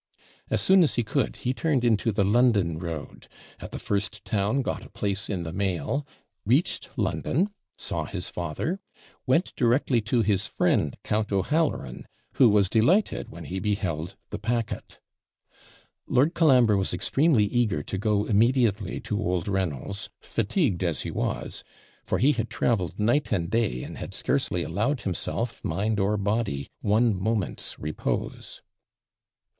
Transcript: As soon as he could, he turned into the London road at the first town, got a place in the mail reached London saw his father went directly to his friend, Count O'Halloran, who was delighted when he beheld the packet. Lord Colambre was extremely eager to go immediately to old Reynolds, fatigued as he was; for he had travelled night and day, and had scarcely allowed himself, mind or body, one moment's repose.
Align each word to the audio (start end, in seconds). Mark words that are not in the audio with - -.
As 0.49 0.61
soon 0.61 0.81
as 0.81 0.95
he 0.95 1.03
could, 1.03 1.35
he 1.35 1.53
turned 1.53 1.85
into 1.85 2.11
the 2.11 2.23
London 2.23 2.79
road 2.79 3.27
at 3.59 3.71
the 3.71 3.77
first 3.77 4.25
town, 4.25 4.63
got 4.63 4.83
a 4.83 4.89
place 4.89 5.29
in 5.29 5.43
the 5.43 5.53
mail 5.53 6.07
reached 6.43 6.89
London 6.97 7.51
saw 7.77 8.05
his 8.05 8.27
father 8.27 8.79
went 9.27 9.55
directly 9.55 10.01
to 10.01 10.23
his 10.23 10.47
friend, 10.47 10.97
Count 11.03 11.31
O'Halloran, 11.31 12.07
who 12.37 12.49
was 12.49 12.67
delighted 12.67 13.29
when 13.29 13.43
he 13.43 13.59
beheld 13.59 14.15
the 14.31 14.39
packet. 14.39 14.97
Lord 16.07 16.33
Colambre 16.33 16.77
was 16.77 16.95
extremely 16.95 17.45
eager 17.45 17.83
to 17.83 17.97
go 17.99 18.25
immediately 18.25 18.99
to 19.01 19.19
old 19.19 19.47
Reynolds, 19.47 20.09
fatigued 20.19 20.83
as 20.83 21.01
he 21.01 21.11
was; 21.11 21.63
for 22.03 22.17
he 22.17 22.31
had 22.31 22.49
travelled 22.49 22.97
night 22.99 23.31
and 23.31 23.51
day, 23.51 23.83
and 23.83 23.99
had 23.99 24.15
scarcely 24.15 24.63
allowed 24.63 25.01
himself, 25.01 25.63
mind 25.63 25.99
or 25.99 26.17
body, 26.17 26.71
one 26.81 27.13
moment's 27.13 27.77
repose. 27.77 28.63